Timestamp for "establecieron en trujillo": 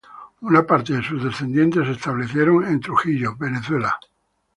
1.91-3.35